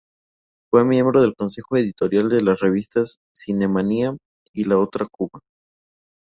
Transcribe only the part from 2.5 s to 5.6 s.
revistas "Cinemanía" y "La Otra Cuba".